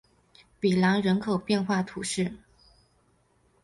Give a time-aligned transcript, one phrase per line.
[0.59, 2.33] 比朗人口变化图示